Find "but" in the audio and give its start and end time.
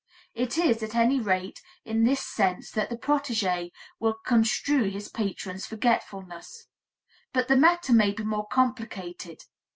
7.33-7.47